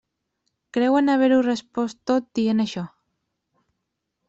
Creuen 0.77 1.11
haver-ho 1.15 1.37
respost 1.49 2.01
tot 2.13 2.27
dient 2.41 2.65
això. 2.67 2.87